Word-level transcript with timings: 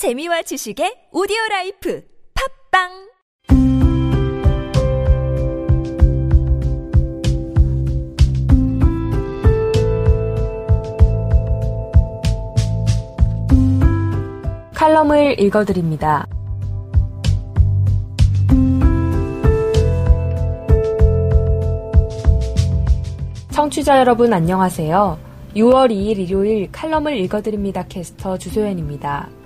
재미와 0.00 0.40
지식의 0.40 1.12
오디오 1.12 1.36
라이프 1.50 2.02
팝빵 2.72 2.88
칼럼을 14.72 15.38
읽어드립니다. 15.38 16.26
청취자 23.52 23.98
여러분 23.98 24.32
안녕하세요. 24.32 25.18
6월 25.56 25.90
2일 25.90 26.20
일요일 26.20 26.72
칼럼을 26.72 27.18
읽어드립니다 27.18 27.84
캐스터 27.86 28.38
주소연입니다. 28.38 29.39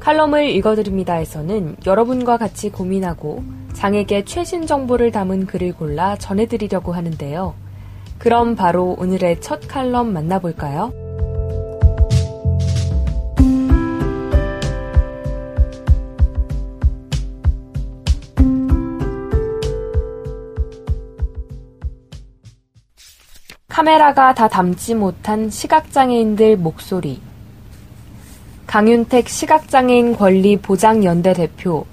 칼럼을 0.00 0.48
읽어드립니다에서는 0.50 1.76
여러분과 1.86 2.36
같이 2.38 2.70
고민하고 2.70 3.42
장에게 3.72 4.24
최신 4.24 4.66
정보를 4.66 5.12
담은 5.12 5.46
글을 5.46 5.72
골라 5.74 6.16
전해드리려고 6.16 6.92
하는데요. 6.92 7.54
그럼 8.18 8.56
바로 8.56 8.96
오늘의 8.98 9.40
첫 9.40 9.60
칼럼 9.68 10.12
만나볼까요? 10.12 10.92
카메라가 23.68 24.34
다 24.34 24.48
담지 24.48 24.96
못한 24.96 25.50
시각장애인들 25.50 26.56
목소리. 26.56 27.27
강윤택 28.68 29.30
시각장애인 29.30 30.14
권리 30.14 30.58
보장연대 30.58 31.32
대표, 31.32 31.86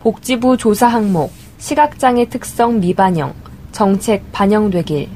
복지부 0.00 0.56
조사 0.56 0.88
항목, 0.88 1.30
시각장애 1.58 2.28
특성 2.28 2.80
미반영, 2.80 3.32
정책 3.70 4.32
반영되길. 4.32 5.08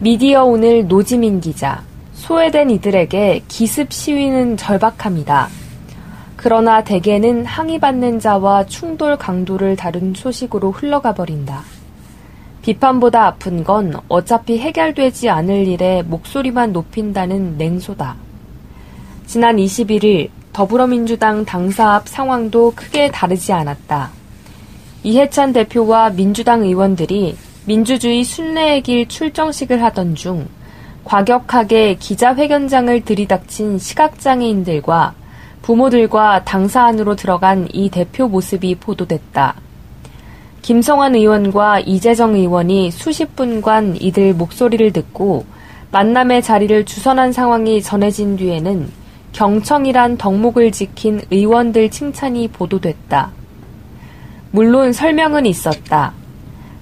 미디어 0.00 0.44
오늘 0.44 0.86
노지민 0.86 1.40
기자, 1.40 1.82
소외된 2.12 2.68
이들에게 2.68 3.44
기습 3.48 3.90
시위는 3.90 4.58
절박합니다. 4.58 5.48
그러나 6.36 6.84
대개는 6.84 7.46
항의받는 7.46 8.20
자와 8.20 8.66
충돌 8.66 9.16
강도를 9.16 9.76
다룬 9.76 10.12
소식으로 10.14 10.72
흘러가 10.72 11.14
버린다. 11.14 11.62
비판보다 12.60 13.28
아픈 13.28 13.64
건 13.64 13.94
어차피 14.08 14.58
해결되지 14.58 15.30
않을 15.30 15.66
일에 15.68 16.02
목소리만 16.02 16.74
높인다는 16.74 17.56
냉소다. 17.56 18.31
지난 19.32 19.56
21일 19.56 20.28
더불어민주당 20.52 21.46
당사 21.46 21.94
앞 21.94 22.06
상황도 22.06 22.74
크게 22.76 23.10
다르지 23.10 23.54
않았다. 23.54 24.10
이해찬 25.04 25.54
대표와 25.54 26.10
민주당 26.10 26.62
의원들이 26.62 27.38
민주주의 27.64 28.24
순례의 28.24 28.82
길 28.82 29.08
출정식을 29.08 29.82
하던 29.84 30.16
중 30.16 30.48
과격하게 31.04 31.94
기자회견장을 31.94 33.06
들이닥친 33.06 33.78
시각장애인들과 33.78 35.14
부모들과 35.62 36.44
당사 36.44 36.84
안으로 36.84 37.16
들어간 37.16 37.68
이 37.72 37.88
대표 37.88 38.28
모습이 38.28 38.74
보도됐다. 38.74 39.54
김성환 40.60 41.14
의원과 41.14 41.80
이재정 41.80 42.34
의원이 42.34 42.90
수십 42.90 43.34
분간 43.34 43.96
이들 43.98 44.34
목소리를 44.34 44.92
듣고 44.92 45.46
만남의 45.90 46.42
자리를 46.42 46.84
주선한 46.84 47.32
상황이 47.32 47.80
전해진 47.80 48.36
뒤에는 48.36 49.00
경청이란 49.32 50.18
덕목을 50.18 50.72
지킨 50.72 51.20
의원들 51.30 51.90
칭찬이 51.90 52.48
보도됐다. 52.48 53.30
물론 54.50 54.92
설명은 54.92 55.46
있었다. 55.46 56.12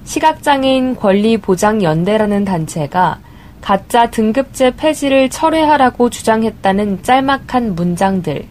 시각장애인 0.05 0.97
권리보장연대라는 0.97 2.45
단체가 2.45 3.21
가짜 3.61 4.11
등급제 4.11 4.75
폐지를 4.77 5.31
철회하라고 5.31 6.11
주장했다는 6.11 7.03
짤막한 7.03 7.75
문장들. 7.77 8.47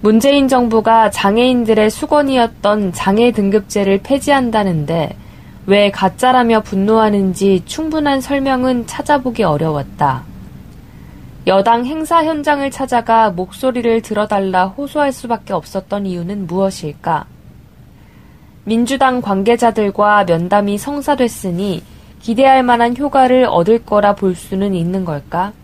문재인 0.00 0.46
정부가 0.46 1.10
장애인들의 1.10 1.90
수건이었던 1.90 2.92
장애 2.92 3.32
등급제를 3.32 4.00
폐지한다는데 4.02 5.16
왜 5.66 5.90
가짜라며 5.90 6.62
분노하는지 6.62 7.64
충분한 7.66 8.20
설명은 8.20 8.86
찾아보기 8.86 9.42
어려웠다. 9.42 10.22
여당 11.48 11.86
행사 11.86 12.22
현장을 12.22 12.70
찾아가 12.70 13.30
목소리를 13.30 14.02
들어달라 14.02 14.66
호소할 14.66 15.12
수밖에 15.12 15.54
없었던 15.54 16.04
이유는 16.04 16.46
무엇일까? 16.46 17.24
민주당 18.64 19.22
관계자들과 19.22 20.24
면담이 20.24 20.76
성사됐으니 20.76 21.82
기대할 22.20 22.62
만한 22.62 22.94
효과를 22.94 23.46
얻을 23.46 23.86
거라 23.86 24.14
볼 24.14 24.34
수는 24.34 24.74
있는 24.74 25.06
걸까? 25.06 25.54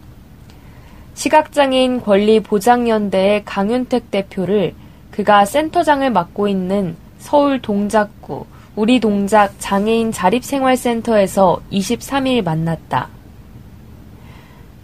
시각장애인 1.13 2.01
권리보장연대의 2.01 3.45
강윤택 3.45 4.11
대표를 4.11 4.73
그가 5.11 5.45
센터장을 5.45 6.09
맡고 6.11 6.49
있는 6.49 6.97
서울 7.19 7.61
동작구 7.61 8.47
우리 8.75 9.01
동작 9.01 9.53
장애인 9.59 10.13
자립생활센터에서 10.13 11.61
23일 11.71 12.43
만났다. 12.43 13.14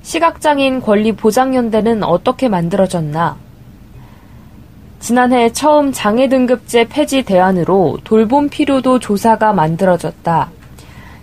시각장애인 0.03 0.81
권리 0.81 1.12
보장연대는 1.12 2.03
어떻게 2.03 2.49
만들어졌나? 2.49 3.37
지난해 4.99 5.50
처음 5.53 5.93
장애 5.93 6.28
등급제 6.28 6.88
폐지 6.88 7.22
대안으로 7.22 7.99
돌봄 8.05 8.49
필요도 8.49 8.99
조사가 8.99 9.53
만들어졌다. 9.53 10.50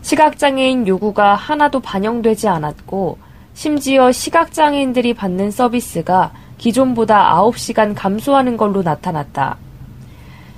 시각장애인 0.02 0.88
요구가 0.88 1.36
하나도 1.36 1.80
반영되지 1.80 2.48
않았고 2.48 3.18
심지어 3.54 4.12
시각장애인들이 4.12 5.14
받는 5.14 5.52
서비스가 5.52 6.32
기존보다 6.58 7.36
9시간 7.36 7.94
감소하는 7.96 8.58
걸로 8.58 8.82
나타났다. 8.84 9.58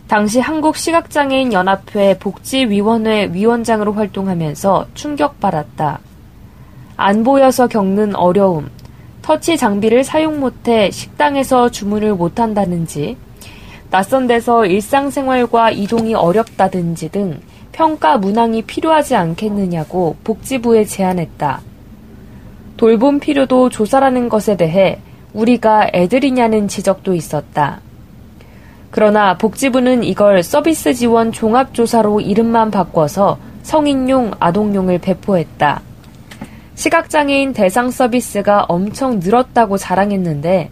당시 0.08 0.40
한국시각장애인 0.40 1.54
연합회 1.54 2.18
복지위원회 2.20 3.30
위원장으로 3.32 3.94
활동하면서 3.94 4.88
충격받았다. 4.94 6.00
안 7.02 7.24
보여서 7.24 7.68
겪는 7.68 8.14
어려움, 8.18 8.70
터치 9.22 9.56
장비를 9.56 10.04
사용 10.04 10.42
못해 10.42 10.92
식당에서 10.92 11.72
주문을 11.72 12.14
못한다든지, 12.14 13.16
낯선 13.90 14.28
데서 14.28 14.66
일상생활과 14.66 15.72
이동이 15.72 16.14
어렵다든지 16.14 17.10
등 17.12 17.40
평가 17.72 18.18
문항이 18.18 18.64
필요하지 18.64 19.16
않겠느냐고 19.16 20.18
복지부에 20.26 20.84
제안했다. 20.84 21.62
돌봄 22.76 23.22
필요도 23.22 23.70
조사라는 23.70 24.28
것에 24.28 24.58
대해 24.58 25.00
우리가 25.34 25.92
애들이냐는 25.94 26.68
지적도 26.68 27.14
있었다. 27.16 27.80
그러나 28.92 29.38
복지부는 29.38 30.04
이걸 30.04 30.44
서비스 30.44 30.94
지원 30.94 31.32
종합조사로 31.32 32.20
이름만 32.20 32.72
바꿔서 32.72 33.38
성인용, 33.64 34.32
아동용을 34.42 34.98
배포했다. 34.98 35.84
시각장애인 36.80 37.52
대상 37.52 37.92
서비스가 37.92 38.64
엄청 38.70 39.20
늘었다고 39.20 39.78
자랑했는데 39.78 40.70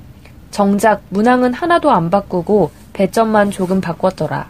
정작 0.51 1.01
문항은 1.09 1.53
하나도 1.53 1.91
안 1.91 2.09
바꾸고 2.09 2.71
배점만 2.93 3.51
조금 3.51 3.81
바꿨더라. 3.81 4.47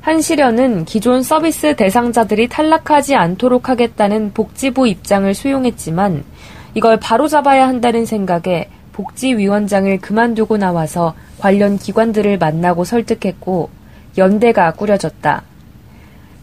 한시련은 0.00 0.86
기존 0.86 1.22
서비스 1.22 1.76
대상자들이 1.76 2.48
탈락하지 2.48 3.14
않도록 3.14 3.68
하겠다는 3.68 4.32
복지부 4.32 4.88
입장을 4.88 5.32
수용했지만 5.32 6.24
이걸 6.74 6.98
바로잡아야 6.98 7.68
한다는 7.68 8.04
생각에 8.04 8.70
복지위원장을 8.94 10.00
그만두고 10.00 10.56
나와서 10.56 11.14
관련 11.38 11.78
기관들을 11.78 12.38
만나고 12.38 12.82
설득했고 12.82 13.70
연대가 14.18 14.72
꾸려졌다. 14.72 15.42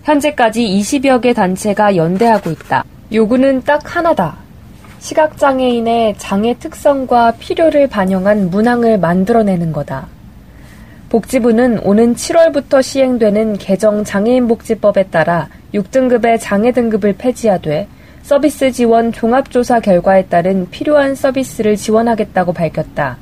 현재까지 0.03 0.65
20여 0.65 1.19
개 1.19 1.33
단체가 1.33 1.97
연대하고 1.97 2.51
있다. 2.51 2.85
요구는 3.13 3.63
딱 3.63 3.95
하나다. 3.95 4.37
시각장애인의 4.99 6.15
장애 6.17 6.57
특성과 6.57 7.33
필요를 7.39 7.87
반영한 7.87 8.49
문항을 8.49 8.97
만들어내는 8.97 9.71
거다. 9.71 10.07
복지부는 11.09 11.79
오는 11.83 12.15
7월부터 12.15 12.81
시행되는 12.81 13.57
개정 13.57 14.03
장애인복지법에 14.03 15.07
따라 15.09 15.49
6등급의 15.73 16.39
장애 16.39 16.71
등급을 16.71 17.13
폐지하되 17.17 17.87
서비스 18.23 18.71
지원 18.71 19.11
종합조사 19.11 19.79
결과에 19.79 20.25
따른 20.25 20.67
필요한 20.71 21.13
서비스를 21.13 21.75
지원하겠다고 21.75 22.53
밝혔다. 22.53 23.17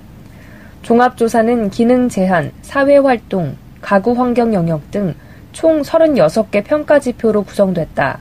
종합조사는 0.83 1.69
기능 1.69 2.07
제한, 2.07 2.51
사회활동, 2.61 3.57
가구 3.81 4.13
환경 4.13 4.53
영역 4.53 4.89
등 4.91 5.13
총 5.53 5.83
36개 5.83 6.63
평가 6.65 6.99
지표로 6.99 7.43
구성됐다. 7.43 8.19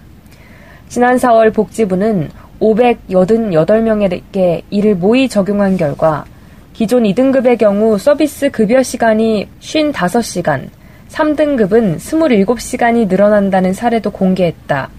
지난 0.92 1.16
4월 1.16 1.54
복지부는 1.54 2.28
588명에게 2.60 4.60
이를 4.68 4.94
모의 4.94 5.26
적용한 5.26 5.78
결과 5.78 6.26
기존 6.74 7.04
2등급의 7.04 7.56
경우 7.56 7.96
서비스 7.96 8.50
급여 8.50 8.82
시간이 8.82 9.48
55시간, 9.58 10.68
3등급은 11.08 11.96
27시간이 11.96 13.08
늘어난다는 13.08 13.72
사례도 13.72 14.10
공개했다. 14.10 14.90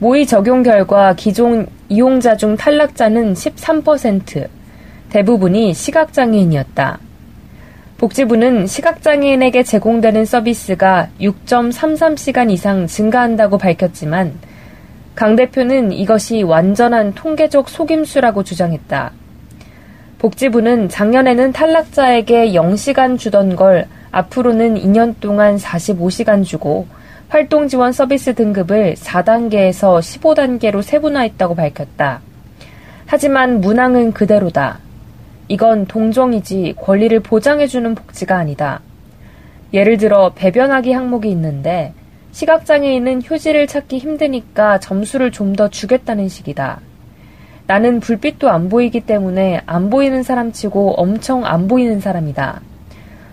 모의 0.00 0.26
적용 0.26 0.64
결과 0.64 1.14
기존 1.14 1.68
이용자 1.88 2.36
중 2.36 2.56
탈락자는 2.56 3.34
13%, 3.34 4.48
대부분이 5.10 5.72
시각장애인이었다. 5.72 6.98
복지부는 7.98 8.66
시각장애인에게 8.66 9.62
제공되는 9.62 10.24
서비스가 10.24 11.10
6.33시간 11.20 12.50
이상 12.50 12.88
증가한다고 12.88 13.56
밝혔지만 13.56 14.34
강 15.16 15.34
대표는 15.34 15.92
이것이 15.92 16.42
완전한 16.42 17.14
통계적 17.14 17.70
속임수라고 17.70 18.44
주장했다. 18.44 19.12
복지부는 20.18 20.90
작년에는 20.90 21.52
탈락자에게 21.52 22.52
0시간 22.52 23.18
주던 23.18 23.56
걸 23.56 23.86
앞으로는 24.12 24.74
2년 24.74 25.14
동안 25.18 25.56
45시간 25.56 26.44
주고 26.44 26.86
활동 27.28 27.66
지원 27.66 27.92
서비스 27.92 28.34
등급을 28.34 28.94
4단계에서 28.94 30.00
15단계로 30.00 30.82
세분화했다고 30.82 31.54
밝혔다. 31.54 32.20
하지만 33.06 33.62
문항은 33.62 34.12
그대로다. 34.12 34.80
이건 35.48 35.86
동정이지 35.86 36.74
권리를 36.76 37.18
보장해주는 37.20 37.94
복지가 37.94 38.36
아니다. 38.36 38.80
예를 39.72 39.96
들어 39.96 40.32
배변하기 40.34 40.92
항목이 40.92 41.30
있는데 41.30 41.94
시각장애인은 42.36 43.22
휴지를 43.22 43.66
찾기 43.66 43.96
힘드니까 43.96 44.78
점수를 44.78 45.30
좀 45.30 45.56
더 45.56 45.68
주겠다는 45.68 46.28
식이다. 46.28 46.80
나는 47.66 47.98
불빛도 47.98 48.50
안 48.50 48.68
보이기 48.68 49.00
때문에 49.00 49.62
안 49.64 49.88
보이는 49.88 50.22
사람 50.22 50.52
치고 50.52 51.00
엄청 51.00 51.46
안 51.46 51.66
보이는 51.66 51.98
사람이다. 51.98 52.60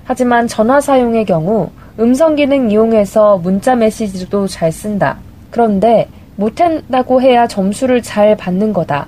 하지만 0.05 0.47
전화 0.47 0.79
사용의 0.79 1.25
경우 1.25 1.69
음성 1.99 2.35
기능 2.35 2.71
이용해서 2.71 3.39
문자 3.39 3.75
메시지도 3.75 4.47
잘 4.47 4.71
쓴다. 4.71 5.17
그런데 5.51 6.07
못한다고 6.37 7.21
해야 7.21 7.45
점수를 7.45 8.01
잘 8.01 8.37
받는 8.37 8.71
거다. 8.71 9.07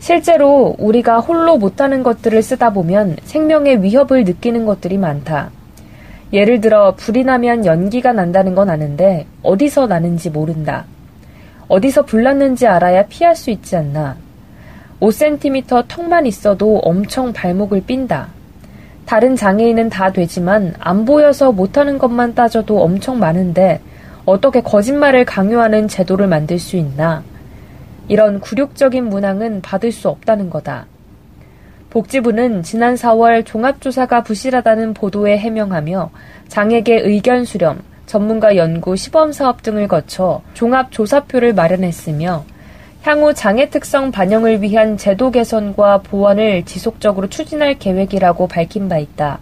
실제로 0.00 0.74
우리가 0.78 1.20
홀로 1.20 1.58
못하는 1.58 2.02
것들을 2.02 2.42
쓰다 2.42 2.70
보면 2.70 3.18
생명의 3.22 3.84
위협을 3.84 4.24
느끼는 4.24 4.66
것들이 4.66 4.98
많다. 4.98 5.50
예를 6.32 6.60
들어 6.60 6.94
불이 6.96 7.24
나면 7.24 7.66
연기가 7.66 8.12
난다는 8.12 8.54
건 8.54 8.68
아는데 8.68 9.26
어디서 9.42 9.86
나는지 9.86 10.30
모른다. 10.30 10.84
어디서 11.68 12.04
불났는지 12.04 12.66
알아야 12.66 13.06
피할 13.06 13.36
수 13.36 13.50
있지 13.50 13.76
않나. 13.76 14.16
5cm 15.00 15.84
턱만 15.88 16.26
있어도 16.26 16.78
엄청 16.78 17.32
발목을 17.32 17.82
삔다. 17.86 18.28
다른 19.04 19.36
장애인은 19.36 19.88
다 19.88 20.10
되지만 20.12 20.74
안 20.80 21.04
보여서 21.04 21.52
못하는 21.52 21.98
것만 21.98 22.34
따져도 22.34 22.82
엄청 22.82 23.18
많은데 23.18 23.80
어떻게 24.24 24.60
거짓말을 24.60 25.24
강요하는 25.24 25.86
제도를 25.86 26.26
만들 26.26 26.58
수 26.58 26.76
있나? 26.76 27.22
이런 28.08 28.40
굴욕적인 28.40 29.08
문항은 29.08 29.62
받을 29.62 29.92
수 29.92 30.08
없다는 30.08 30.50
거다. 30.50 30.86
복지부는 31.96 32.62
지난 32.62 32.94
4월 32.94 33.46
종합조사가 33.46 34.22
부실하다는 34.22 34.92
보도에 34.92 35.38
해명하며 35.38 36.10
장애계 36.46 37.00
의견 37.00 37.46
수렴, 37.46 37.80
전문가 38.04 38.54
연구 38.56 38.96
시범 38.96 39.32
사업 39.32 39.62
등을 39.62 39.88
거쳐 39.88 40.42
종합 40.52 40.92
조사표를 40.92 41.54
마련했으며 41.54 42.44
향후 43.00 43.32
장애 43.32 43.70
특성 43.70 44.10
반영을 44.10 44.60
위한 44.60 44.98
제도 44.98 45.30
개선과 45.30 46.02
보완을 46.02 46.66
지속적으로 46.66 47.28
추진할 47.28 47.78
계획이라고 47.78 48.46
밝힌 48.46 48.90
바 48.90 48.98
있다. 48.98 49.38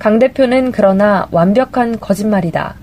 강 0.00 0.18
대표는 0.18 0.72
그러나 0.72 1.28
완벽한 1.30 2.00
거짓말이다. 2.00 2.74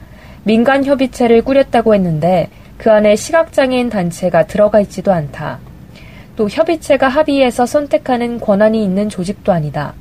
민간 0.46 0.86
협의체를 0.86 1.42
꾸렸다고 1.42 1.94
했는데 1.94 2.48
그 2.78 2.90
안에 2.90 3.18
시각장애인 3.18 3.90
단체가 3.90 4.48
들어가 4.48 4.80
있지도 4.80 5.12
않다. 5.12 5.60
또 6.36 6.48
협의체가 6.50 7.08
합의해서 7.08 7.66
선택하는 7.66 8.40
권한이 8.40 8.84
있는 8.84 9.10
조직도 9.10 9.52
아니다. 9.52 9.94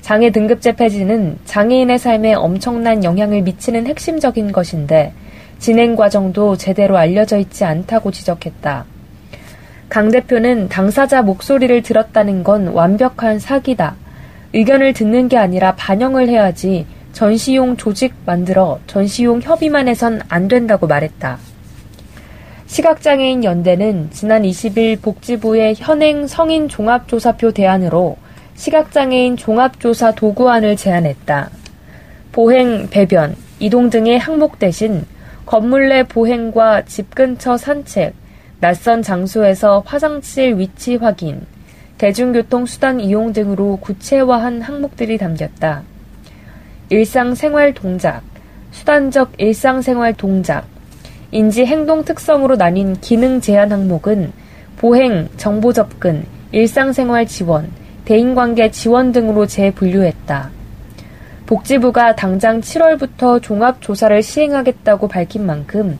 장애 0.00 0.30
등급제 0.30 0.76
폐지는 0.76 1.38
장애인의 1.46 1.98
삶에 1.98 2.34
엄청난 2.34 3.04
영향을 3.04 3.42
미치는 3.42 3.86
핵심적인 3.86 4.52
것인데 4.52 5.14
진행 5.58 5.96
과정도 5.96 6.56
제대로 6.56 6.98
알려져 6.98 7.38
있지 7.38 7.64
않다고 7.64 8.10
지적했다. 8.10 8.84
강 9.88 10.10
대표는 10.10 10.68
당사자 10.68 11.22
목소리를 11.22 11.82
들었다는 11.82 12.44
건 12.44 12.68
완벽한 12.68 13.38
사기다. 13.38 13.94
의견을 14.52 14.92
듣는 14.92 15.28
게 15.28 15.38
아니라 15.38 15.74
반영을 15.74 16.28
해야지 16.28 16.86
전시용 17.12 17.76
조직 17.76 18.12
만들어 18.26 18.80
전시용 18.86 19.40
협의만 19.40 19.88
해선 19.88 20.20
안 20.28 20.48
된다고 20.48 20.86
말했다. 20.86 21.38
시각장애인 22.74 23.44
연대는 23.44 24.08
지난 24.10 24.42
20일 24.42 25.00
복지부의 25.00 25.76
현행 25.76 26.26
성인 26.26 26.68
종합조사표 26.68 27.52
대안으로 27.52 28.16
시각장애인 28.56 29.36
종합조사 29.36 30.16
도구안을 30.16 30.74
제안했다. 30.74 31.50
보행, 32.32 32.88
배변, 32.90 33.36
이동 33.60 33.90
등의 33.90 34.18
항목 34.18 34.58
대신 34.58 35.06
건물 35.46 35.88
내 35.88 36.02
보행과 36.02 36.84
집 36.86 37.14
근처 37.14 37.56
산책, 37.56 38.12
낯선 38.58 39.02
장소에서 39.02 39.84
화장실 39.86 40.58
위치 40.58 40.96
확인, 40.96 41.46
대중교통 41.98 42.66
수단 42.66 42.98
이용 42.98 43.32
등으로 43.32 43.76
구체화한 43.76 44.62
항목들이 44.62 45.16
담겼다. 45.16 45.84
일상생활 46.88 47.72
동작, 47.72 48.22
수단적 48.72 49.34
일상생활 49.38 50.14
동작, 50.14 50.73
인지 51.34 51.66
행동 51.66 52.04
특성으로 52.04 52.54
나뉜 52.54 52.94
기능 53.00 53.40
제한 53.40 53.72
항목은 53.72 54.32
보행, 54.76 55.28
정보 55.36 55.72
접근, 55.72 56.24
일상생활 56.52 57.26
지원, 57.26 57.72
대인관계 58.04 58.70
지원 58.70 59.10
등으로 59.10 59.44
재분류했다. 59.44 60.50
복지부가 61.46 62.14
당장 62.14 62.60
7월부터 62.60 63.42
종합조사를 63.42 64.22
시행하겠다고 64.22 65.08
밝힌 65.08 65.44
만큼 65.44 65.98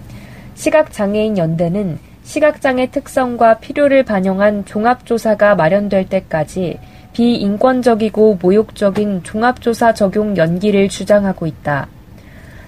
시각장애인 0.55 1.37
연대는 1.37 1.99
시각장애 2.23 2.93
특성과 2.93 3.59
필요를 3.59 4.05
반영한 4.05 4.65
종합조사가 4.67 5.57
마련될 5.57 6.09
때까지 6.11 6.79
비인권적이고 7.13 8.39
모욕적인 8.41 9.25
종합조사 9.25 9.95
적용 9.95 10.37
연기를 10.37 10.89
주장하고 10.89 11.49
있다. 11.49 11.89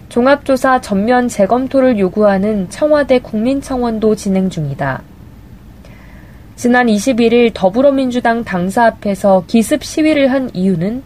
종합조사 0.09 0.81
전면 0.81 1.29
재검토를 1.29 1.99
요구하는 1.99 2.71
청와대 2.71 3.19
국민청원도 3.19 4.15
진행 4.15 4.49
중이다. 4.49 5.03
지난 6.55 6.87
21일 6.87 7.51
더불어민주당 7.53 8.45
당사 8.45 8.87
앞에서 8.87 9.45
기습 9.47 9.85
시위를 9.85 10.33
한 10.33 10.49
이유는 10.55 11.03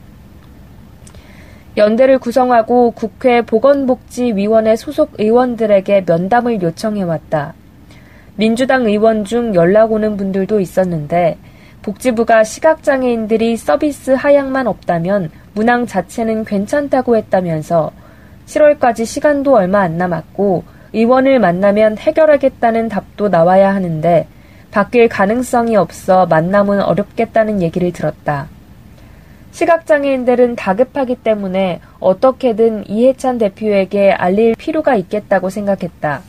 연대를 1.76 2.18
구성하고 2.18 2.92
국회 2.92 3.42
보건복지위원회 3.42 4.76
소속 4.76 5.12
의원들에게 5.18 6.04
면담을 6.06 6.62
요청해왔다. 6.62 7.54
민주당 8.36 8.86
의원 8.86 9.24
중 9.24 9.54
연락 9.54 9.92
오는 9.92 10.16
분들도 10.16 10.60
있었는데 10.60 11.38
복지부가 11.82 12.44
시각장애인들이 12.44 13.56
서비스 13.56 14.10
하향만 14.10 14.66
없다면 14.66 15.30
문항 15.54 15.86
자체는 15.86 16.44
괜찮다고 16.44 17.16
했다면서 17.16 17.90
7월까지 18.50 19.06
시간도 19.06 19.54
얼마 19.54 19.80
안 19.80 19.96
남았고 19.96 20.64
의원을 20.92 21.38
만나면 21.38 21.98
해결하겠다는 21.98 22.88
답도 22.88 23.28
나와야 23.28 23.72
하는데 23.74 24.26
바뀔 24.72 25.08
가능성이 25.08 25.76
없어 25.76 26.26
만남은 26.26 26.80
어렵겠다는 26.82 27.62
얘기를 27.62 27.92
들었다. 27.92 28.48
시각장애인들은 29.52 30.56
다급하기 30.56 31.16
때문에 31.16 31.80
어떻게든 31.98 32.88
이해찬 32.88 33.38
대표에게 33.38 34.12
알릴 34.12 34.54
필요가 34.54 34.94
있겠다고 34.94 35.50
생각했다. 35.50 36.22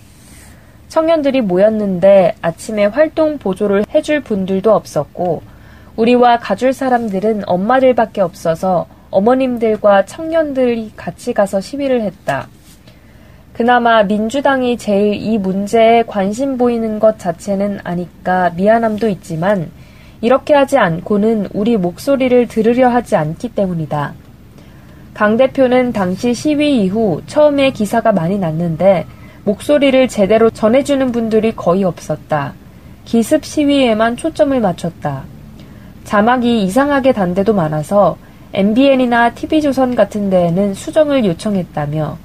청년들이 0.89 1.41
모였는데 1.41 2.35
아침에 2.41 2.85
활동 2.85 3.37
보조를 3.37 3.85
해줄 3.93 4.21
분들도 4.21 4.73
없었고 4.73 5.41
우리와 5.95 6.39
가줄 6.39 6.73
사람들은 6.73 7.43
엄마들밖에 7.45 8.21
없어서 8.21 8.87
어머님들과 9.11 10.05
청년들이 10.05 10.93
같이 10.95 11.33
가서 11.33 11.61
시위를 11.61 12.01
했다. 12.01 12.47
그나마 13.53 14.01
민주당이 14.03 14.77
제일 14.77 15.13
이 15.13 15.37
문제에 15.37 16.03
관심 16.03 16.57
보이는 16.57 16.99
것 16.99 17.19
자체는 17.19 17.79
아니까 17.83 18.51
미안함도 18.55 19.09
있지만 19.09 19.69
이렇게 20.21 20.53
하지 20.53 20.77
않고는 20.77 21.49
우리 21.53 21.77
목소리를 21.77 22.47
들으려 22.47 22.89
하지 22.89 23.15
않기 23.15 23.49
때문이다. 23.49 24.13
강 25.13 25.35
대표는 25.35 25.91
당시 25.91 26.33
시위 26.33 26.83
이후 26.83 27.21
처음에 27.27 27.71
기사가 27.71 28.13
많이 28.13 28.39
났는데 28.39 29.05
목소리를 29.43 30.07
제대로 30.07 30.49
전해주는 30.49 31.11
분들이 31.11 31.53
거의 31.55 31.83
없었다. 31.83 32.53
기습 33.03 33.43
시위에만 33.43 34.15
초점을 34.15 34.59
맞췄다. 34.59 35.23
자막이 36.05 36.63
이상하게 36.63 37.11
단 37.11 37.33
데도 37.33 37.53
많아서 37.53 38.17
MBN이나 38.53 39.33
TV조선 39.33 39.95
같은 39.95 40.29
데에는 40.29 40.73
수정을 40.73 41.25
요청했다며 41.25 42.17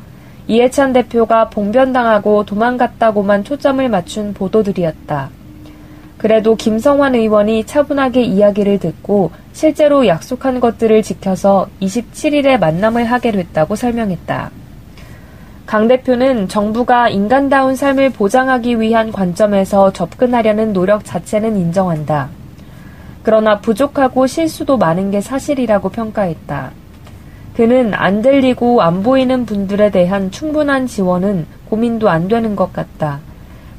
이해찬 0.49 0.93
대표가 0.93 1.49
봉변당하고 1.51 2.45
도망갔다고만 2.45 3.45
초점을 3.45 3.89
맞춘 3.89 4.35
보도들이었다. 4.35 5.31
그래도 6.19 6.57
김성환 6.57 7.15
의원이 7.15 7.65
차분하게 7.65 8.23
이야기를 8.23 8.79
듣고 8.79 9.31
실제로 9.53 10.07
약속한 10.07 10.61
것들을 10.61 11.03
지켜서 11.03 11.69
27일에 11.81 12.59
만남을 12.59 13.05
하게 13.05 13.33
됐다고 13.33 13.77
설명했다. 13.77 14.51
강 15.67 15.89
대표는 15.89 16.49
정부가 16.49 17.09
인간다운 17.09 17.75
삶을 17.75 18.11
보장하기 18.11 18.81
위한 18.81 19.11
관점에서 19.11 19.93
접근하려는 19.93 20.73
노력 20.73 21.05
자체는 21.05 21.57
인정한다. 21.57 22.31
그러나 23.27 23.59
부족하고 23.59 24.29
실수도 24.29 24.79
많은 24.79 25.11
게 25.11 25.21
사실이라고 25.21 25.89
평가했다. 25.89 26.71
그는 27.57 27.93
안 27.93 28.23
들리고 28.23 28.83
안 28.83 29.03
보이는 29.03 29.45
분들에 29.45 29.91
대한 29.91 30.31
충분한 30.31 30.87
지원은 30.87 31.47
고민도 31.69 32.09
안 32.09 32.29
되는 32.29 32.55
것 32.55 32.73
같다. 32.73 33.19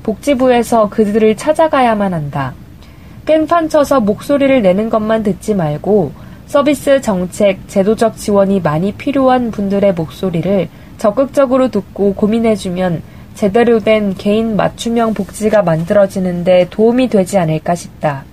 복지부에서 0.04 0.89
그들을 0.89 1.38
찾아가야만 1.38 2.13
한다. 2.13 2.56
깽판 3.25 3.70
쳐서 3.70 4.01
목소리를 4.01 4.62
내는 4.62 4.89
것만 4.89 5.24
듣지 5.24 5.56
말고 5.56 6.12
서비스 6.48 7.00
정책, 7.00 7.70
제도적 7.70 8.18
지원이 8.18 8.60
많이 8.60 8.92
필요한 8.92 9.51
분들의 9.51 9.94
목소리를 9.94 10.68
적극적으로 10.98 11.70
듣고 11.70 12.16
고민해주면 12.16 13.01
제대로 13.34 13.80
된 13.80 14.13
개인 14.13 14.58
맞춤형 14.58 15.13
복지가 15.13 15.62
만들어지는데 15.62 16.68
도움이 16.70 17.08
되지 17.08 17.38
않을까 17.38 17.75
싶다. 17.75 18.25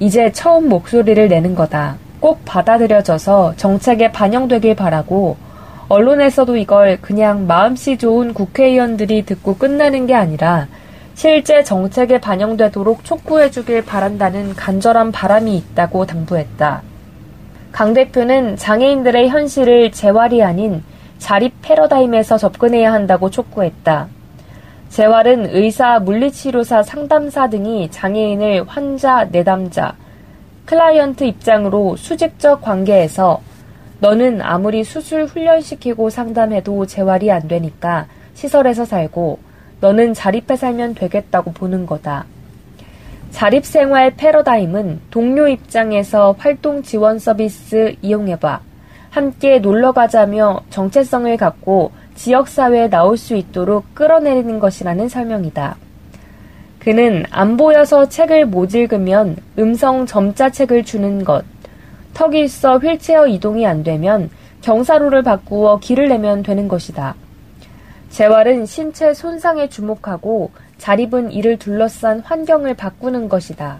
이제 0.00 0.32
처음 0.32 0.70
목소리를 0.70 1.28
내는 1.28 1.54
거다. 1.54 1.96
꼭 2.20 2.40
받아들여져서 2.46 3.54
정책에 3.56 4.10
반영되길 4.10 4.74
바라고 4.74 5.36
언론에서도 5.90 6.56
이걸 6.56 6.98
그냥 7.02 7.46
마음씨 7.46 7.98
좋은 7.98 8.32
국회의원들이 8.32 9.26
듣고 9.26 9.56
끝나는 9.56 10.06
게 10.06 10.14
아니라 10.14 10.68
실제 11.14 11.62
정책에 11.62 12.18
반영되도록 12.18 13.04
촉구해주길 13.04 13.84
바란다는 13.84 14.54
간절한 14.54 15.12
바람이 15.12 15.54
있다고 15.54 16.06
당부했다. 16.06 16.82
강 17.72 17.92
대표는 17.92 18.56
장애인들의 18.56 19.28
현실을 19.28 19.92
재활이 19.92 20.42
아닌 20.42 20.82
자립 21.18 21.52
패러다임에서 21.60 22.38
접근해야 22.38 22.90
한다고 22.90 23.28
촉구했다. 23.28 24.08
재활은 24.90 25.54
의사, 25.54 26.00
물리치료사, 26.00 26.82
상담사 26.82 27.48
등이 27.48 27.90
장애인을 27.92 28.64
환자, 28.66 29.24
내담자, 29.24 29.94
클라이언트 30.66 31.24
입장으로 31.24 31.94
수직적 31.96 32.60
관계에서 32.60 33.40
너는 34.00 34.42
아무리 34.42 34.82
수술 34.82 35.26
훈련시키고 35.26 36.10
상담해도 36.10 36.86
재활이 36.86 37.30
안 37.30 37.46
되니까 37.46 38.06
시설에서 38.34 38.84
살고 38.84 39.38
너는 39.80 40.12
자립해 40.12 40.56
살면 40.56 40.94
되겠다고 40.94 41.52
보는 41.52 41.86
거다. 41.86 42.24
자립생활 43.30 44.16
패러다임은 44.16 45.02
동료 45.10 45.46
입장에서 45.46 46.34
활동 46.36 46.82
지원 46.82 47.20
서비스 47.20 47.94
이용해봐. 48.02 48.60
함께 49.10 49.60
놀러 49.60 49.92
가자며 49.92 50.62
정체성을 50.70 51.36
갖고 51.36 51.92
지역사회에 52.20 52.90
나올 52.90 53.16
수 53.16 53.34
있도록 53.34 53.94
끌어내리는 53.94 54.58
것이라는 54.58 55.08
설명이다. 55.08 55.76
그는 56.78 57.24
안 57.30 57.56
보여서 57.56 58.10
책을 58.10 58.44
못 58.44 58.74
읽으면 58.74 59.38
음성 59.58 60.04
점자 60.04 60.50
책을 60.50 60.84
주는 60.84 61.24
것, 61.24 61.44
턱이 62.12 62.44
있어 62.44 62.76
휠체어 62.76 63.26
이동이 63.26 63.66
안 63.66 63.82
되면 63.82 64.28
경사로를 64.60 65.22
바꾸어 65.22 65.78
길을 65.78 66.08
내면 66.08 66.42
되는 66.42 66.68
것이다. 66.68 67.14
재활은 68.10 68.66
신체 68.66 69.14
손상에 69.14 69.70
주목하고 69.70 70.50
자립은 70.76 71.32
이를 71.32 71.56
둘러싼 71.56 72.20
환경을 72.20 72.74
바꾸는 72.74 73.30
것이다. 73.30 73.78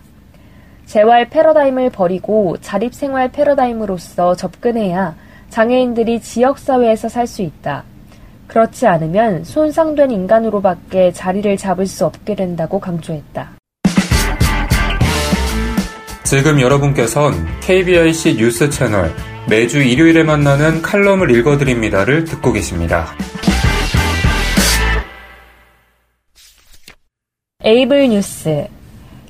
재활 0.87 1.29
패러다임을 1.29 1.91
버리고 1.91 2.57
자립생활 2.63 3.33
패러다임으로서 3.33 4.35
접근해야 4.35 5.15
장애인들이 5.51 6.23
지역사회에서 6.23 7.11
살 7.11 7.27
수 7.27 7.43
있다. 7.43 7.85
그렇지 8.51 8.85
않으면 8.89 9.45
손상된 9.45 10.11
인간으로밖에 10.11 11.13
자리를 11.13 11.57
잡을 11.57 11.87
수 11.87 12.05
없게 12.05 12.35
된다고 12.35 12.81
강조했다. 12.81 13.53
지금 16.25 16.61
여러분께선 16.61 17.33
KBIC 17.61 18.37
뉴스 18.37 18.69
채널 18.69 19.13
매주 19.49 19.81
일요일에 19.81 20.25
만나는 20.25 20.83
칼럼을 20.83 21.31
읽어드립니다를 21.31 22.25
듣고 22.25 22.53
계십니다. 22.53 23.07
에이블 27.63 28.09
뉴스 28.09 28.67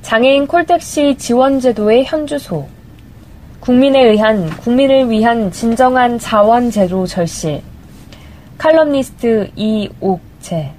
장애인 0.01 0.47
콜택시 0.47 1.17
지원제도의 1.19 2.07
현주소 2.07 2.67
국민에 3.61 4.03
의한 4.03 4.49
국민을 4.49 5.11
위한 5.11 5.53
진정한 5.53 6.19
자원제도 6.19 7.07
절실 7.07 7.61
칼럼니스트 8.61 9.53
이옥재 9.57 10.73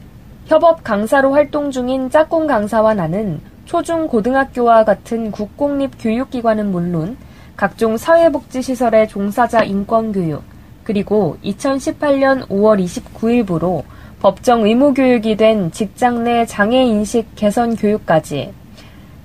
협업 0.46 0.84
강사로 0.84 1.34
활동 1.34 1.72
중인 1.72 2.12
짝꿍 2.12 2.46
강사와 2.46 2.94
나는 2.94 3.42
초중 3.66 4.06
고등학교와 4.06 4.84
같은 4.84 5.32
국공립 5.32 5.94
교육기관은 6.00 6.72
물론 6.72 7.18
각종 7.56 7.98
사회복지시설의 7.98 9.08
종사자 9.08 9.64
인권교육, 9.64 10.44
그리고 10.84 11.38
2018년 11.44 12.48
5월 12.50 12.86
29일부로 12.86 13.82
법정 14.20 14.64
의무교육이 14.64 15.36
된 15.36 15.72
직장 15.72 16.24
내 16.24 16.46
장애인식 16.46 17.36
개선 17.36 17.76
교육까지 17.76 18.54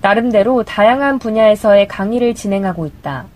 나름대로 0.00 0.62
다양한 0.62 1.18
분야에서의 1.18 1.88
강의를 1.88 2.34
진행하고 2.34 2.86
있다. 2.86 3.26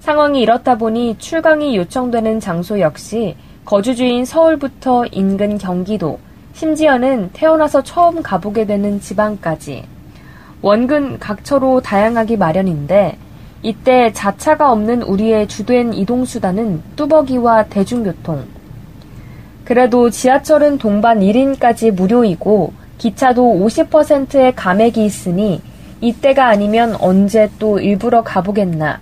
상황이 0.00 0.40
이렇다 0.40 0.76
보니 0.76 1.18
출강이 1.18 1.76
요청되는 1.76 2.40
장소 2.40 2.80
역시 2.80 3.36
거주주인 3.64 4.24
서울부터 4.24 5.06
인근 5.12 5.58
경기도, 5.58 6.18
심지어는 6.54 7.30
태어나서 7.32 7.82
처음 7.82 8.22
가보게 8.22 8.66
되는 8.66 9.00
지방까지 9.00 9.84
원근 10.62 11.18
각처로 11.18 11.80
다양하기 11.80 12.36
마련인데 12.36 13.16
이때 13.62 14.12
자차가 14.12 14.72
없는 14.72 15.02
우리의 15.02 15.46
주된 15.48 15.92
이동수단은 15.92 16.82
뚜벅이와 16.96 17.66
대중교통. 17.66 18.44
그래도 19.64 20.10
지하철은 20.10 20.78
동반 20.78 21.20
1인까지 21.20 21.92
무료이고 21.92 22.72
기차도 22.98 23.42
50%의 23.42 24.54
감액이 24.54 25.04
있으니 25.04 25.62
이때가 26.00 26.48
아니면 26.48 26.96
언제 26.98 27.50
또 27.58 27.78
일부러 27.78 28.22
가보겠나. 28.22 29.00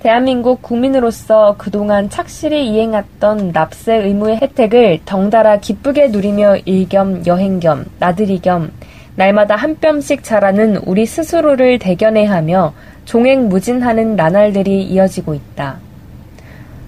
대한민국 0.00 0.62
국민으로서 0.62 1.56
그동안 1.58 2.08
착실히 2.08 2.68
이행했던 2.68 3.50
납세 3.52 3.96
의무의 3.96 4.36
혜택을 4.36 5.00
덩달아 5.04 5.58
기쁘게 5.58 6.08
누리며 6.08 6.58
일겸 6.64 7.26
여행 7.26 7.58
겸 7.58 7.84
나들이 7.98 8.38
겸 8.38 8.70
날마다 9.16 9.56
한 9.56 9.76
뼘씩 9.80 10.22
자라는 10.22 10.76
우리 10.86 11.04
스스로를 11.04 11.80
대견해 11.80 12.26
하며 12.26 12.72
종횡무진하는 13.06 14.14
나날들이 14.14 14.84
이어지고 14.84 15.34
있다. 15.34 15.78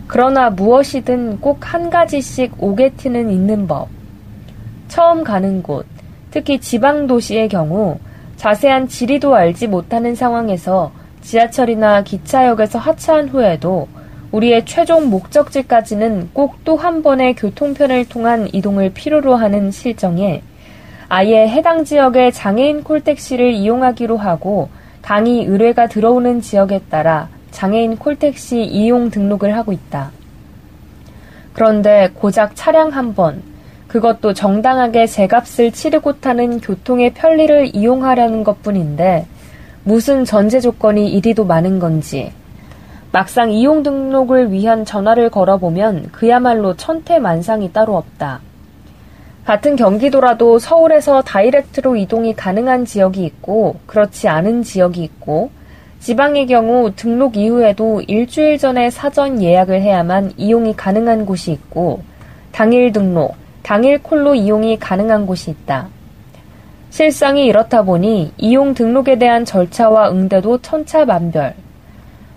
그러나 0.07 0.51
무엇이든 0.51 1.41
꼭 1.41 1.59
한 1.63 1.91
가지씩 1.91 2.63
오게티는 2.63 3.31
있는 3.31 3.67
법. 3.67 3.89
처음 4.87 5.25
가는 5.25 5.63
곳, 5.63 5.87
특히 6.31 6.61
지방 6.61 7.09
도시의 7.09 7.49
경우 7.49 7.99
자세한 8.37 8.87
지리도 8.87 9.35
알지 9.35 9.67
못하는 9.67 10.15
상황에서 10.15 10.93
지하철이나 11.31 12.03
기차역에서 12.03 12.81
하차한 12.81 13.29
후에도 13.29 13.87
우리의 14.33 14.65
최종 14.67 15.11
목적지까지는 15.11 16.31
꼭 16.33 16.65
또 16.65 16.75
한 16.75 17.03
번의 17.05 17.35
교통편을 17.35 18.09
통한 18.09 18.49
이동을 18.53 18.91
필요로 18.93 19.37
하는 19.37 19.71
실정에 19.71 20.43
아예 21.09 21.47
해당 21.47 21.85
지역의 21.85 22.33
장애인 22.33 22.83
콜택시를 22.83 23.53
이용하기로 23.53 24.17
하고 24.17 24.71
강의 25.03 25.45
의뢰가 25.45 25.87
들어오는 25.87 26.41
지역에 26.41 26.81
따라 26.91 27.29
장애인 27.53 27.97
콜택시 27.97 28.63
이용 28.63 29.11
등록을 29.11 29.55
하고 29.57 29.73
있다. 29.73 30.11
그런데 31.53 32.11
고작 32.15 32.57
차량 32.57 32.91
한 32.91 33.15
번, 33.15 33.43
그것도 33.87 34.35
정당하게 34.35 35.07
제값을 35.07 35.71
치르고 35.71 36.21
타는 36.21 36.61
교통의 36.61 37.15
편리를 37.15 37.75
이용하려는 37.75 38.43
것 38.43 38.63
뿐인데 38.63 39.27
무슨 39.83 40.25
전제 40.25 40.61
조건이 40.61 41.11
이리도 41.11 41.45
많은 41.45 41.79
건지 41.79 42.33
막상 43.13 43.51
이용 43.51 43.83
등록을 43.83 44.53
위한 44.53 44.85
전화를 44.85 45.31
걸어보면 45.31 46.11
그야말로 46.13 46.77
천태만상이 46.77 47.73
따로 47.73 47.97
없다. 47.97 48.41
같은 49.45 49.75
경기도라도 49.75 50.59
서울에서 50.59 51.23
다이렉트로 51.23 51.97
이동이 51.97 52.35
가능한 52.35 52.85
지역이 52.85 53.25
있고 53.25 53.77
그렇지 53.87 54.29
않은 54.29 54.63
지역이 54.63 55.03
있고 55.03 55.51
지방의 55.99 56.47
경우 56.47 56.93
등록 56.95 57.37
이후에도 57.37 58.01
일주일 58.03 58.59
전에 58.59 58.91
사전 58.91 59.43
예약을 59.43 59.81
해야만 59.81 60.35
이용이 60.37 60.77
가능한 60.77 61.27
곳이 61.27 61.53
있고 61.53 62.03
당일 62.53 62.93
등록, 62.93 63.35
당일 63.63 64.03
콜로 64.03 64.35
이용이 64.35 64.79
가능한 64.79 65.27
곳이 65.27 65.51
있다. 65.51 65.89
실상이 66.91 67.47
이렇다 67.47 67.83
보니 67.83 68.33
이용 68.37 68.75
등록에 68.75 69.17
대한 69.17 69.45
절차와 69.45 70.11
응대도 70.11 70.59
천차만별. 70.59 71.55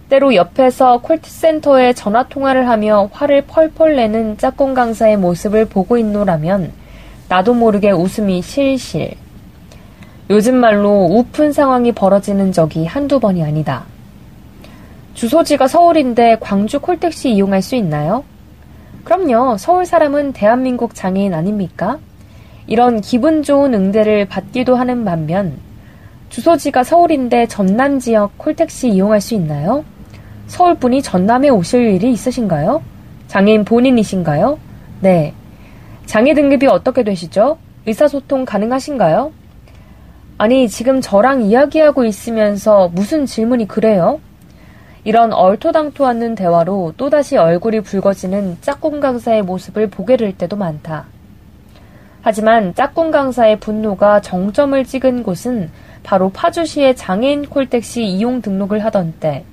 때로 0.10 0.36
옆에서 0.36 1.00
콜센터에 1.00 1.93
전화 1.93 2.24
통화를 2.27 2.69
하며 2.69 3.10
화를 3.12 3.45
펄펄 3.48 3.95
내는 3.95 4.38
짝꿍 4.38 4.75
강사의 4.75 5.17
모습을 5.17 5.65
보고 5.65 5.98
있노라면 5.98 6.72
나도 7.29 7.55
모르게 7.55 7.89
웃음이 7.89 8.43
실실. 8.43 9.15
요즘 10.29 10.55
말로 10.55 11.05
우픈 11.05 11.51
상황이 11.51 11.91
벌어지는 11.91 12.51
적이 12.51 12.86
한두 12.86 13.19
번이 13.19 13.43
아니다. 13.43 13.86
주소지가 15.15 15.67
서울인데 15.67 16.38
광주 16.39 16.79
콜택시 16.79 17.31
이용할 17.31 17.63
수 17.63 17.75
있나요? 17.75 18.24
그럼요. 19.03 19.57
서울 19.57 19.86
사람은 19.86 20.33
대한민국 20.33 20.93
장애인 20.93 21.33
아닙니까? 21.33 21.98
이런 22.67 23.01
기분 23.01 23.43
좋은 23.43 23.74
응대를 23.74 24.27
받기도 24.27 24.75
하는 24.75 25.03
반면 25.05 25.58
주소지가 26.29 26.84
서울인데 26.84 27.48
전남 27.48 28.00
지역 28.00 28.38
콜택시 28.38 28.89
이용할 28.89 29.22
수 29.22 29.36
있나요? 29.36 29.84
서울 30.48 30.75
분이 30.75 31.01
전남에 31.01 31.50
오실 31.50 31.93
일이 31.93 32.12
있으신가요? 32.12 32.82
장애인 33.27 33.65
본인이신가요? 33.65 34.60
네. 35.01 35.34
장애 36.05 36.34
등급이 36.34 36.67
어떻게 36.67 37.03
되시죠? 37.03 37.58
의사소통 37.86 38.46
가능하신가요? 38.46 39.32
아니, 40.38 40.67
지금 40.67 41.01
저랑 41.01 41.43
이야기하고 41.43 42.05
있으면서 42.05 42.89
무슨 42.89 43.25
질문이 43.25 43.67
그래요? 43.67 44.20
이런 45.03 45.34
얼토당토 45.34 46.05
않는 46.05 46.36
대화로 46.36 46.93
또다시 46.98 47.38
얼굴이 47.38 47.82
붉어지는 47.82 48.58
짝꿍 48.62 49.00
강사의 49.00 49.43
모습을 49.43 49.89
보게 49.89 50.17
될 50.17 50.38
때도 50.38 50.55
많다. 50.55 51.05
하지만 52.24 52.74
짝꿍 52.74 53.12
강사의 53.12 53.60
분노가 53.60 54.22
정점을 54.22 54.86
찍은 54.86 55.24
곳은 55.24 55.70
바로 56.03 56.30
파주시의 56.30 56.96
장애인 56.96 57.48
콜택시 57.48 58.06
이용 58.06 58.42
등록을 58.42 58.84
하던 58.86 59.15
때. 59.20 59.44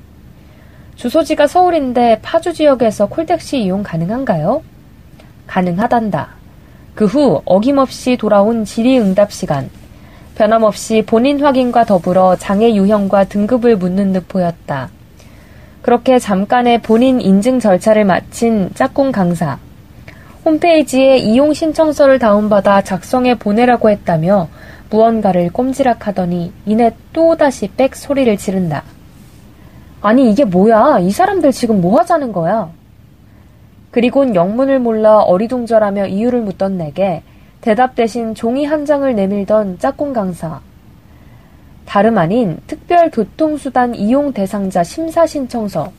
주소지가 0.94 1.48
서울인데 1.48 2.20
파주 2.22 2.52
지역에서 2.52 3.06
콜택시 3.08 3.60
이용 3.60 3.82
가능한가요? 3.82 4.62
가능하단다. 5.48 6.28
그 6.94 7.06
후 7.06 7.42
어김없이 7.44 8.16
돌아온 8.16 8.64
질의응답 8.64 9.32
시간. 9.32 9.68
변함없이 10.36 11.02
본인 11.04 11.42
확인과 11.42 11.84
더불어 11.84 12.36
장애 12.36 12.72
유형과 12.72 13.24
등급을 13.24 13.76
묻는 13.78 14.12
듯 14.12 14.28
보였다. 14.28 14.90
그렇게 15.82 16.20
잠깐의 16.20 16.82
본인 16.82 17.20
인증 17.20 17.58
절차를 17.58 18.04
마친 18.04 18.70
짝꿍 18.74 19.10
강사. 19.10 19.58
홈페이지에 20.44 21.18
이용 21.18 21.52
신청서를 21.52 22.18
다운받아 22.18 22.82
작성해 22.82 23.34
보내라고 23.36 23.90
했다며 23.90 24.48
무언가를 24.88 25.52
꼼지락하더니 25.52 26.52
이내 26.66 26.94
또다시 27.12 27.68
빽 27.68 27.94
소리를 27.94 28.36
지른다. 28.36 28.82
아니 30.00 30.30
이게 30.30 30.44
뭐야? 30.44 30.98
이 31.00 31.10
사람들 31.10 31.52
지금 31.52 31.80
뭐 31.80 32.00
하자는 32.00 32.32
거야? 32.32 32.70
그리곤 33.90 34.34
영문을 34.34 34.78
몰라 34.78 35.18
어리둥절하며 35.18 36.06
이유를 36.06 36.40
묻던 36.40 36.78
내게 36.78 37.22
대답 37.60 37.94
대신 37.94 38.34
종이 38.34 38.64
한 38.64 38.86
장을 38.86 39.14
내밀던 39.14 39.78
짝꿍 39.78 40.14
강사. 40.14 40.60
다름 41.84 42.16
아닌 42.16 42.58
특별 42.66 43.10
교통수단 43.10 43.94
이용 43.94 44.32
대상자 44.32 44.82
심사 44.82 45.26
신청서. 45.26 45.92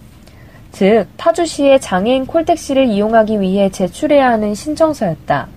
즉, 0.72 1.06
파주시의 1.18 1.82
장애인 1.82 2.25
콜택시를 2.25 2.86
이용하기 2.88 3.42
위해 3.42 3.70
제출해야 3.70 4.30
하는 4.32 4.56
신청서였다. 4.56 5.48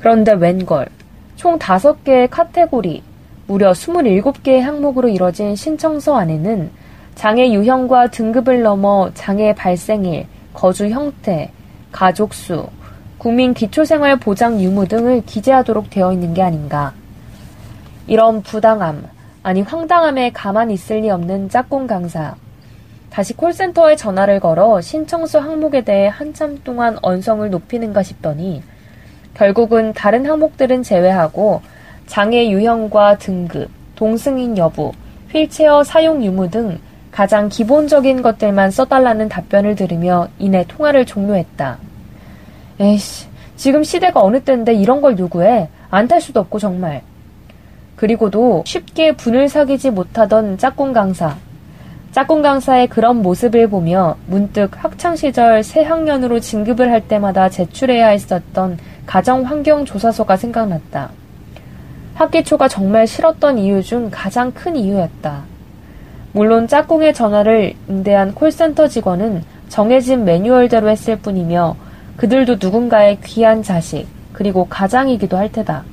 그런데 0.00 0.32
웬걸, 0.32 0.88
총 1.36 1.58
5개의 1.58 2.28
카테고리, 2.30 3.02
무려 3.46 3.72
27개의 3.72 4.60
항목으로 4.60 5.08
이뤄진 5.08 5.56
신청서 5.56 6.16
안에는 6.16 6.70
장애 7.14 7.52
유형과 7.52 8.08
등급을 8.08 8.62
넘어 8.62 9.10
장애 9.14 9.54
발생일, 9.54 10.26
거주 10.54 10.88
형태, 10.88 11.50
가족 11.90 12.34
수, 12.34 12.66
국민 13.18 13.54
기초생활 13.54 14.16
보장 14.16 14.60
유무 14.60 14.88
등을 14.88 15.22
기재하도록 15.24 15.90
되어 15.90 16.12
있는 16.12 16.34
게 16.34 16.42
아닌가. 16.42 16.92
이런 18.06 18.42
부당함, 18.42 19.06
아니 19.42 19.62
황당함에 19.62 20.30
가만히 20.30 20.74
있을 20.74 21.00
리 21.00 21.10
없는 21.10 21.48
짝꿍 21.48 21.86
강사. 21.86 22.34
다시 23.12 23.34
콜센터에 23.34 23.94
전화를 23.94 24.40
걸어 24.40 24.80
신청서 24.80 25.38
항목에 25.38 25.82
대해 25.82 26.08
한참 26.08 26.58
동안 26.64 26.96
언성을 27.02 27.48
높이는가 27.50 28.02
싶더니 28.02 28.62
결국은 29.34 29.92
다른 29.92 30.24
항목들은 30.24 30.82
제외하고 30.82 31.60
장애 32.06 32.48
유형과 32.48 33.18
등급, 33.18 33.68
동승인 33.96 34.56
여부, 34.56 34.92
휠체어 35.30 35.84
사용 35.84 36.24
유무 36.24 36.50
등 36.50 36.78
가장 37.10 37.50
기본적인 37.50 38.22
것들만 38.22 38.70
써달라는 38.70 39.28
답변을 39.28 39.76
들으며 39.76 40.28
이내 40.38 40.64
통화를 40.66 41.04
종료했다. 41.04 41.76
에이씨, 42.80 43.26
지금 43.56 43.84
시대가 43.84 44.22
어느 44.22 44.40
때인데 44.42 44.72
이런 44.72 45.02
걸 45.02 45.18
요구해? 45.18 45.68
안 45.90 46.08
탈 46.08 46.22
수도 46.22 46.40
없고 46.40 46.58
정말. 46.58 47.02
그리고도 47.96 48.64
쉽게 48.66 49.12
분을 49.12 49.50
사귀지 49.50 49.90
못하던 49.90 50.56
짝꿍 50.56 50.94
강사. 50.94 51.36
짝꿍 52.12 52.42
강사의 52.42 52.88
그런 52.88 53.22
모습을 53.22 53.68
보며 53.68 54.16
문득 54.26 54.72
학창시절 54.76 55.62
새 55.64 55.82
학년으로 55.82 56.40
진급을 56.40 56.92
할 56.92 57.08
때마다 57.08 57.48
제출해야 57.48 58.08
했었던 58.08 58.78
가정환경조사서가 59.06 60.36
생각났다. 60.36 61.10
학기 62.14 62.44
초가 62.44 62.68
정말 62.68 63.06
싫었던 63.06 63.56
이유 63.56 63.82
중 63.82 64.10
가장 64.10 64.52
큰 64.52 64.76
이유였다. 64.76 65.44
물론 66.32 66.68
짝꿍의 66.68 67.14
전화를 67.14 67.72
응대한 67.88 68.34
콜센터 68.34 68.88
직원은 68.88 69.42
정해진 69.70 70.26
매뉴얼대로 70.26 70.90
했을 70.90 71.16
뿐이며 71.16 71.76
그들도 72.18 72.56
누군가의 72.60 73.20
귀한 73.24 73.62
자식, 73.62 74.06
그리고 74.34 74.66
가장이기도 74.66 75.38
할 75.38 75.50
테다. 75.50 75.84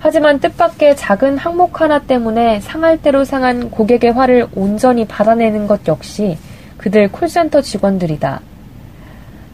하지만 0.00 0.38
뜻밖의 0.38 0.96
작은 0.96 1.38
항목 1.38 1.80
하나 1.80 1.98
때문에 1.98 2.60
상할 2.60 3.02
대로 3.02 3.24
상한 3.24 3.70
고객의 3.70 4.12
화를 4.12 4.46
온전히 4.54 5.06
받아내는 5.06 5.66
것 5.66 5.86
역시 5.88 6.38
그들 6.76 7.10
콜센터 7.10 7.60
직원들이다. 7.60 8.40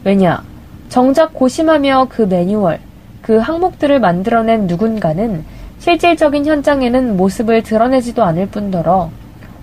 왜냐? 0.03 0.43
정작 0.89 1.33
고심하며 1.33 2.07
그 2.09 2.21
매뉴얼, 2.21 2.79
그 3.23 3.37
항목들을 3.37 3.99
만들어낸 3.99 4.67
누군가는 4.67 5.43
실질적인 5.79 6.45
현장에는 6.45 7.17
모습을 7.17 7.63
드러내지도 7.63 8.23
않을 8.23 8.47
뿐더러 8.47 9.09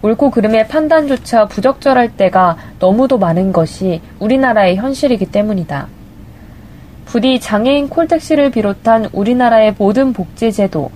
옳고 0.02 0.30
그름의 0.30 0.66
판단조차 0.66 1.46
부적절할 1.46 2.16
때가 2.16 2.56
너무도 2.80 3.18
많은 3.18 3.52
것이 3.52 4.00
우리나라의 4.18 4.76
현실이기 4.76 5.26
때문이다. 5.26 5.86
부디 7.12 7.40
장애인 7.40 7.90
콜택시를 7.90 8.50
비롯한 8.50 9.10
우리나라의 9.12 9.74
모든 9.76 10.14
복지제도, 10.14 10.90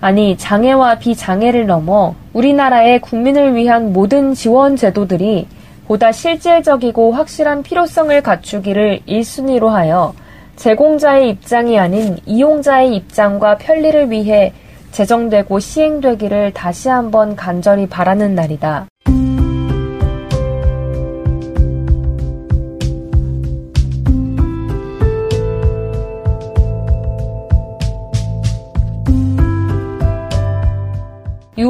아니 0.00 0.38
장애와 0.38 0.98
비장애를 0.98 1.66
넘어 1.66 2.14
우리나라의 2.32 3.02
국민을 3.02 3.54
위한 3.54 3.92
모든 3.92 4.32
지원 4.32 4.76
제도들이 4.76 5.46
보다 5.86 6.10
실질적이고 6.10 7.12
확실한 7.12 7.62
필요성을 7.62 8.18
갖추기를 8.22 9.00
1순위로 9.06 9.66
하여 9.66 10.14
제공자의 10.56 11.28
입장이 11.28 11.78
아닌 11.78 12.16
이용자의 12.24 12.96
입장과 12.96 13.58
편리를 13.58 14.10
위해 14.10 14.54
제정되고 14.92 15.58
시행되기를 15.58 16.54
다시 16.54 16.88
한번 16.88 17.36
간절히 17.36 17.86
바라는 17.86 18.34
날이다. 18.34 18.86